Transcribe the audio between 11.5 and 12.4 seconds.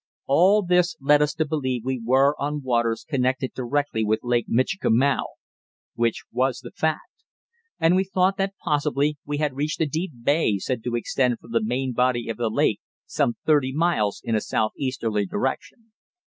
the main body of